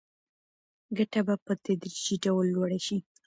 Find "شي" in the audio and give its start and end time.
2.85-2.97